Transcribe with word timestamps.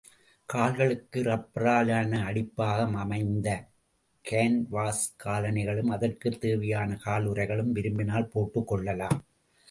கால்களுக்கு 0.45 1.23
ரப்பரால் 1.23 1.93
ஆன 1.93 2.23
அடிப்பாகம் 2.31 2.93
அமைந்த 2.93 3.67
கான்வாஸ் 4.29 5.03
காலணிகளும், 5.23 5.87
அதற்குத் 5.87 6.41
தேவையான 6.41 6.99
காலுறைகளும் 7.05 7.71
விரும்பினால் 7.71 8.27
போட்டுக் 8.27 8.67
கொள்ளலாம். 8.67 9.23